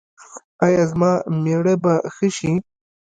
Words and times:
ایا 0.65 0.83
زما 0.91 1.11
میړه 1.43 1.75
به 1.83 1.93
ښه 2.15 2.27
شي؟ 2.37 2.51